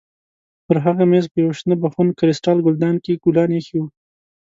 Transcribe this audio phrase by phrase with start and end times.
[0.65, 3.87] پر هغه مېز په یوه شنه بخون کریسټال ګلدان کې ګلان ایښي وو.